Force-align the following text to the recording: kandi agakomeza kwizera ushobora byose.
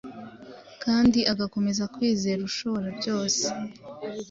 kandi 0.83 1.19
agakomeza 1.31 1.83
kwizera 1.93 2.41
ushobora 2.49 2.87
byose. 2.99 3.43